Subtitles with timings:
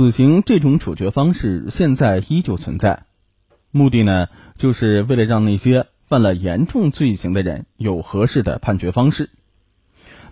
[0.00, 3.02] 死刑这种处决方式现在依旧存在，
[3.70, 9.28] 目的呢，就是为了让那些犯了严重罪行的人有合适的判决方式。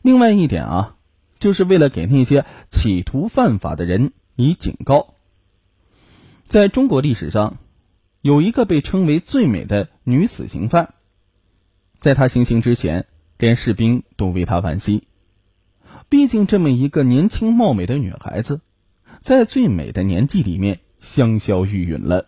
[0.01, 0.97] 另外一点啊，
[1.39, 5.13] 就是为了给那些企图犯法的人以警告。
[6.47, 7.59] 在中国历史上，
[8.23, 10.95] 有一个被称为最美的女死刑犯，
[11.99, 13.05] 在她行刑之前，
[13.37, 15.03] 连士兵都为她惋惜。
[16.09, 18.63] 毕竟，这么一个年轻貌美的女孩子，
[19.21, 22.27] 在最美的年纪里面香消玉殒了。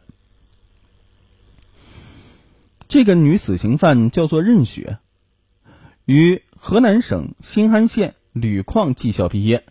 [2.88, 4.98] 这个女死刑犯叫做任雪，
[6.04, 9.64] 于河南省新安县铝矿技校毕业，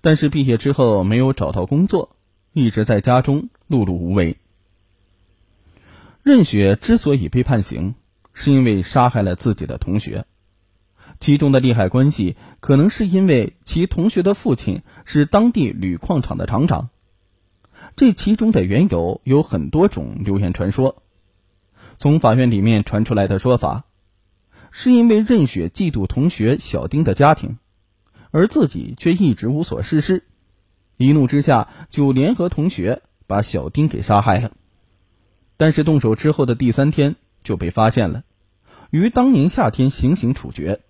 [0.00, 2.16] 但是毕业之后没有找到工作，
[2.52, 4.36] 一直在家中碌碌无为。
[6.22, 7.96] 任雪之所以被判刑，
[8.32, 10.24] 是因为杀害了自己的同学。
[11.22, 16.88] 其中的利害关系，可能是因为其同学的父亲是当地铝矿厂的厂长。
[17.94, 21.00] 这其中的缘由有很多种流言传说。
[21.96, 23.84] 从法院里面传出来的说法，
[24.72, 27.56] 是因为任雪嫉妒同学小丁的家庭，
[28.32, 30.24] 而自己却一直无所事事，
[30.96, 34.50] 一怒之下就联合同学把小丁给杀害了。
[35.56, 37.14] 但是动手之后的第三天
[37.44, 38.24] 就被发现了，
[38.90, 40.80] 于当年夏天行刑处决。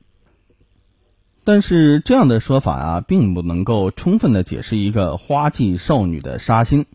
[1.45, 6.87] 但是这样的说法啊，并不能够充分的解释一个花季少女的杀心，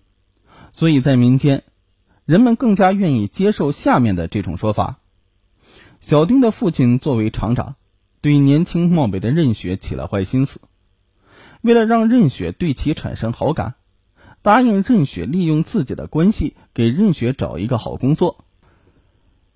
[0.71, 1.63] 所以在民间，
[2.23, 4.99] 人们更加愿意接受下面的这种说法：
[5.99, 7.75] 小丁的父亲作为厂长，
[8.21, 10.61] 对年轻貌美的任雪起了坏心思，
[11.61, 13.75] 为了让任雪对其产生好感，
[14.41, 18.45] 答应任雪利用自己的关系给任雪找一个好工作。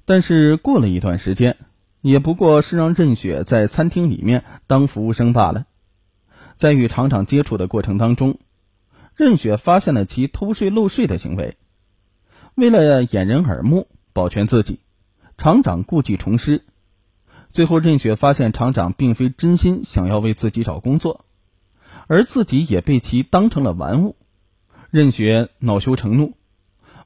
[0.03, 1.55] 但是过了一段时间。
[2.01, 5.65] 也不过是让任雪在餐厅里面当服务生罢了。
[6.55, 8.37] 在与厂长接触的过程当中，
[9.15, 11.57] 任雪发现了其偷税漏税的行为。
[12.55, 14.79] 为了掩人耳目，保全自己，
[15.37, 16.63] 厂长故技重施。
[17.49, 21.25] 最后，任雪发现厂长并非真心想要为自己找工作，
[22.07, 24.15] 而自己也被其当成了玩物。
[24.89, 26.33] 任雪恼羞成怒，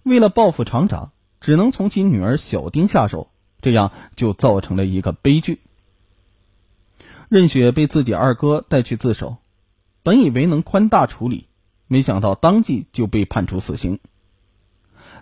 [0.03, 3.29] 为了报复厂长，只能从其女儿小丁下手。
[3.65, 5.59] 这样就造成了一个悲剧。
[7.29, 9.37] 任雪被自己二哥带去自首，
[10.03, 11.47] 本以为能宽大处理，
[11.87, 13.97] 没想到当即就被判处死刑。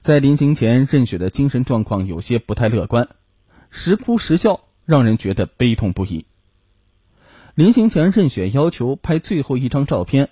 [0.01, 3.07] 在临行前，任雪的精神状况有些不太乐观，
[3.69, 6.25] 时哭时笑，让人觉得悲痛不已。
[7.55, 10.29] 临行前，任雪要求拍最后一张照片。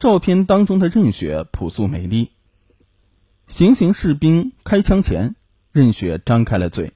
[0.00, 2.32] 照片当中的任雪朴素美丽。
[3.46, 5.36] 行刑士兵开枪前。
[5.72, 6.92] 任雪张开了嘴，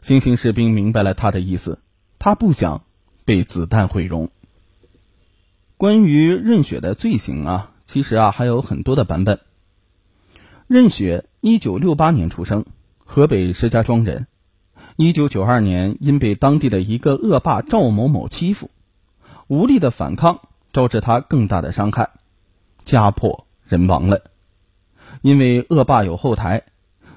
[0.00, 1.80] 行刑士兵明白了他的意思，
[2.18, 2.82] 他不想
[3.26, 4.30] 被子弹毁容。
[5.76, 9.40] 关于任雪的罪行啊，其实啊还有很多的版本。
[10.66, 12.64] 任雪一九六八年出生，
[13.04, 14.26] 河北石家庄人。
[14.96, 18.70] 一九九二年因被当地的一个恶霸赵某某欺负，
[19.46, 20.40] 无力的反抗，
[20.72, 22.08] 招致他更大的伤害，
[22.82, 24.22] 家破人亡了。
[25.20, 26.62] 因为恶霸有后台。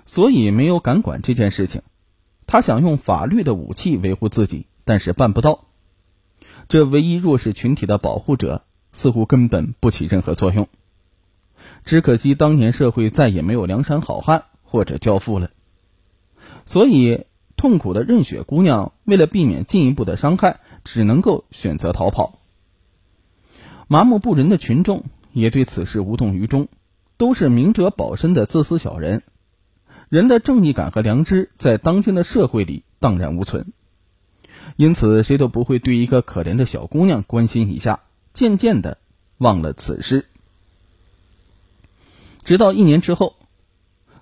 [0.06, 1.82] 所以没有敢管这件事情，
[2.46, 5.66] 他想用法律的武器维护自己，但是办不到。
[6.68, 10.68] 这唯一弱势群体的保护者似乎根本不起任何作用。
[11.86, 15.52] 只可惜当年社会再也没有梁山好汉或者教父了，
[16.66, 17.26] 所以
[17.56, 22.40] 痛苦的任雪姑娘为了避免进一步的伤害，只能够选择逃跑。
[23.88, 26.68] 麻木不仁的群众也对此事无动于衷，
[27.18, 29.24] 都是明哲保身的自私小人。
[30.14, 33.74] 人的正义感和良知在当今的社会里荡然无存，
[34.76, 38.02] 因此谁都不会对一个可怜的小姑娘关心一下，
[38.32, 39.00] 渐渐的
[39.40, 40.28] 忘了此事。
[42.44, 43.38] 直到一年之后，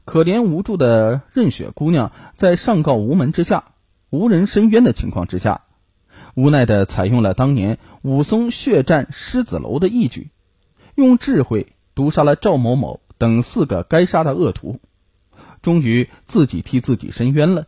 [0.06, 3.66] 可怜无助的任雪姑娘在上告无门之下、
[4.12, 5.63] 无人伸冤的情况之下，
[6.35, 10.30] 无奈的采用了当年武松血战狮子楼的义举，
[10.95, 14.80] 用智慧毒杀了赵某某等四个该杀的恶徒。
[15.62, 17.68] 终于自己替自己伸冤了，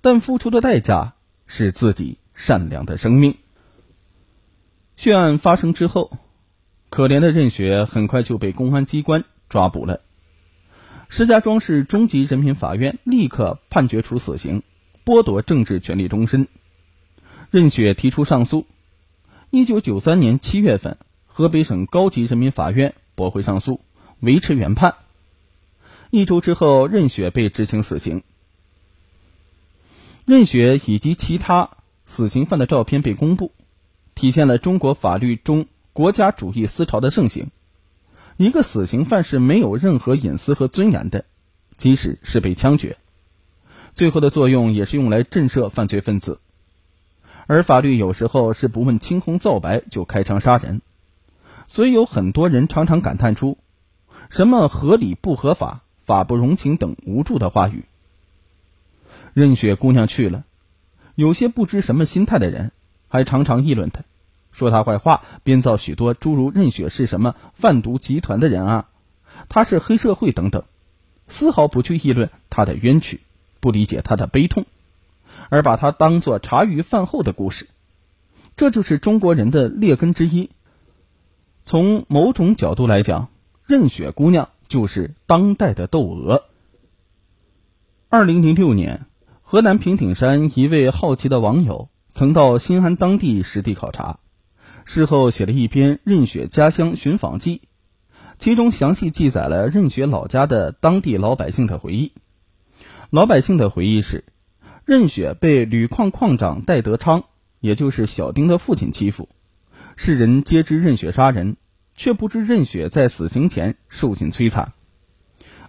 [0.00, 1.14] 但付出的代价
[1.46, 3.36] 是自己善良的生命。
[4.96, 6.16] 血案发生之后，
[6.88, 10.00] 可怜的任雪很快就被公安机关抓捕了。
[11.08, 14.62] 石家庄市中级人民法院立刻判决处死刑，
[15.04, 16.48] 剥夺政治权利终身。
[17.50, 18.66] 任雪提出上诉。
[19.50, 23.80] 一九九三年七月份，河北省高级人民法院驳回上诉，
[24.18, 24.96] 维持原判。
[26.16, 28.22] 一周之后，任雪被执行死刑。
[30.24, 31.68] 任雪以及其他
[32.06, 33.52] 死刑犯的照片被公布，
[34.14, 37.50] 体现了中国法律中国家主义思潮的盛行。
[38.38, 41.26] 一个死刑犯是没有任何隐私和尊严的，
[41.76, 42.96] 即使是被枪决，
[43.92, 46.40] 最后的作用也是用来震慑犯罪分子。
[47.46, 50.80] 而法律有时候是不问青红皂白就开枪杀人，
[51.66, 53.58] 所以有很多人常常感叹出
[54.30, 57.84] “什么合理不合法、法不容情”等无助的话语。
[59.34, 60.44] 任雪姑娘去了，
[61.14, 62.72] 有些不知什么心态的人
[63.08, 64.02] 还常常议论她，
[64.52, 68.88] 说她坏话，编造许多诸如任雪是什么贩毒集团的人啊，
[69.50, 70.64] 她是黑社会等等，
[71.28, 73.20] 丝毫不去议论她的冤屈，
[73.60, 74.64] 不理解她的悲痛。
[75.50, 77.68] 而把她当作茶余饭后的故事，
[78.56, 80.50] 这就是中国人的劣根之一。
[81.62, 83.28] 从某种角度来讲，
[83.66, 86.44] 任雪姑娘就是当代的窦娥。
[88.08, 89.06] 二零零六年，
[89.42, 94.18] 河南平顶山一位好奇的网友曾到新安当地实地考察，
[94.84, 97.56] 事后写了一篇《任雪家乡寻访记》，
[98.38, 102.12] 其中详细记载了任雪老家的当地老百姓的回忆。
[103.10, 104.24] 老百姓的回忆是。
[104.84, 107.24] 任雪被铝矿矿长戴德昌，
[107.58, 109.28] 也就是小丁的父亲欺负，
[109.96, 111.56] 世人皆知任雪杀人，
[111.96, 114.72] 却不知任雪在死刑前受尽摧残。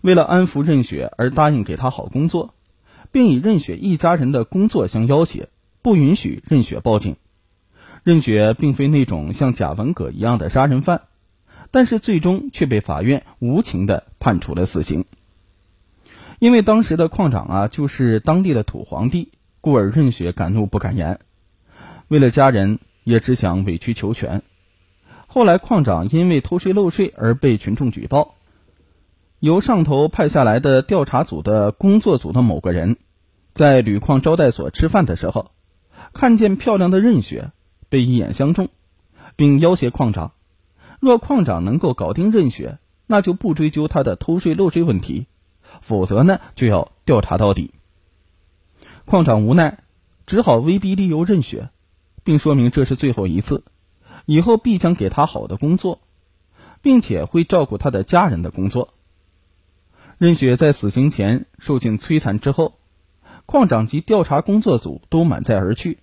[0.01, 2.53] 为了安抚任雪而答应给他好工作，
[3.11, 5.49] 并以任雪一家人的工作相要挟，
[5.81, 7.15] 不允许任雪报警。
[8.03, 11.01] 任雪并非那种像贾文革一样的杀人犯，
[11.71, 15.05] 但是最终却被法院无情的判处了死刑。
[16.39, 21.19] 因为当时的矿长啊，就是当地的土皇帝，故而任雪敢怒不敢言。
[22.07, 24.43] 为了家人，也只想委曲求全。
[25.37, 28.37] 后来，矿长因为偷税漏税而被群众举报，
[29.39, 32.97] 由上头派下来的调查组的工作组的某个人，
[33.53, 35.51] 在铝矿招待所吃饭的时候，
[36.11, 37.51] 看见漂亮的任雪，
[37.87, 38.69] 被一眼相中，
[39.35, 40.31] 并要挟矿长：
[40.99, 45.27] 若矿长能够搞定任雪，那就不追究他的偷税漏税问题。
[45.81, 47.75] 否则呢，就要调查到底。
[49.05, 49.77] 矿长无奈，
[50.25, 51.69] 只好威逼利诱任雪，
[52.23, 53.63] 并说明这是最后一次，
[54.27, 56.01] 以后必将给他好的工作，
[56.81, 58.93] 并且会照顾他的家人的工作。
[60.17, 62.73] 任雪在死刑前受尽摧残之后，
[63.45, 65.99] 矿长及调查工作组都满载而去，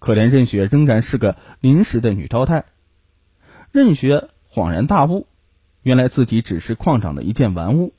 [0.00, 2.64] 可怜任雪仍然是个临时的女招待。
[3.70, 5.28] 任雪恍然大悟，
[5.82, 7.92] 原来自己只是矿长的一件玩物。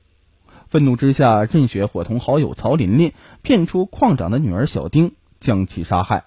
[0.67, 6.25] 愤怒之下，任雪伙同好友曹琳琳骗出矿长的女儿小丁，将其杀害。